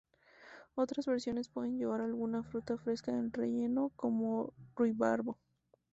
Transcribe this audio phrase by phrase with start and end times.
[0.73, 5.37] Otras versiones pueden llevar alguna fruta fresca en el relleno, como ruibarbo.